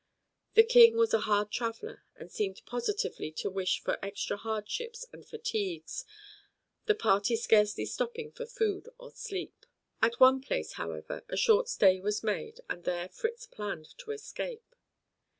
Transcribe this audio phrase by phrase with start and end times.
[0.55, 5.23] The King was a hard traveler, and seemed positively to wish for extra hardships and
[5.23, 6.05] fatigues,
[6.87, 9.67] the party scarcely stopping for food or sleep.
[10.01, 14.75] At one place, however, a short stay was made, and there Fritz planned to escape.